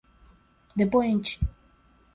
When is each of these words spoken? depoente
depoente 0.75 1.37